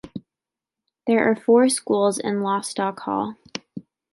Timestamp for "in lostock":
2.17-3.01